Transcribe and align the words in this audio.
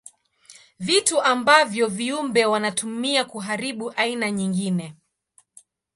Vitu 0.79 1.21
ambavyo 1.21 1.87
viumbe 1.87 2.45
wanatumia 2.45 3.25
kuharibu 3.25 3.91
aina 3.97 4.31
nyingine. 4.31 4.95